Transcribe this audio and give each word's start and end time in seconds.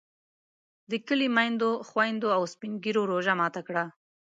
د 0.89 0.91
کلي 1.07 1.27
میندو، 1.35 1.71
خویندو 1.87 2.27
او 2.37 2.43
سپین 2.53 2.73
ږیرو 2.83 3.03
روژه 3.11 3.33
ماته 3.41 3.61
کړه. 3.67 3.83